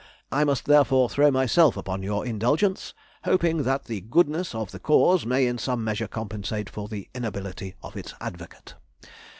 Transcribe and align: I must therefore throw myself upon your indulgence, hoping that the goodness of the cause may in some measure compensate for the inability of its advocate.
I 0.31 0.45
must 0.45 0.65
therefore 0.65 1.11
throw 1.11 1.29
myself 1.29 1.77
upon 1.77 2.01
your 2.01 2.25
indulgence, 2.25 2.95
hoping 3.23 3.61
that 3.61 3.83
the 3.85 4.01
goodness 4.01 4.55
of 4.55 4.71
the 4.71 4.79
cause 4.79 5.27
may 5.27 5.45
in 5.45 5.59
some 5.59 5.83
measure 5.83 6.07
compensate 6.07 6.71
for 6.71 6.87
the 6.87 7.07
inability 7.13 7.75
of 7.83 7.95
its 7.95 8.15
advocate. 8.19 8.73